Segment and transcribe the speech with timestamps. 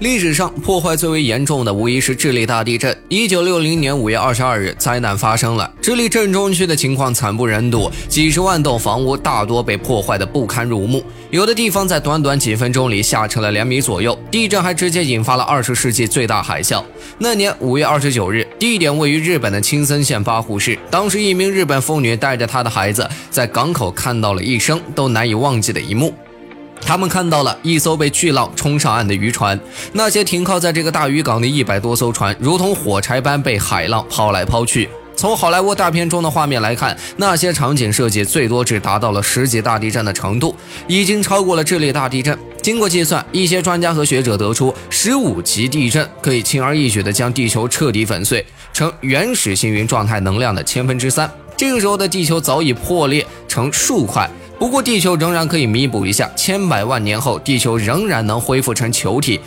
[0.00, 2.96] 历史上破坏最为严重的无疑是智利大地震。
[3.08, 5.72] 一九六零年五月二十二日，灾难发生了。
[5.80, 14.18] 智利震中区的情况惨不忍睹，几十万栋房屋大多被破坏的不堪入目，有的地方在短短几分钟里下沉了两米左右。
[14.32, 16.82] 地震还直接引发了二十世纪最大海啸。
[17.16, 20.76] 那年五月二十九日，地点位于日本的青森县八户市。
[20.90, 26.12] 当时，一名日本妇女带着她的孩子在港口看到了一生都难以忘记的一幕。
[26.86, 29.58] 他们看到了一艘被巨浪冲上岸的渔船，
[29.92, 34.88] 那些停靠在这个大渔港的一百多艘船，如同火柴般被海浪抛来抛去。
[35.16, 40.54] 从好莱坞大片中的画面来看，那些场景设计最多只达到了十级大地震的程度，
[40.86, 42.36] 已经超过了智利大地震。
[42.60, 51.30] 经过计算，一些专家和学者得出，十五级地震可以轻而易举地将地球彻底粉碎成原始星云状态能量的千分之三。
[51.56, 54.28] 这个时候的地球早已破裂成数块。
[54.58, 56.30] 不过，地球仍然可以弥补一下。
[56.36, 59.40] 千百万年后，地球仍然能恢复成球体。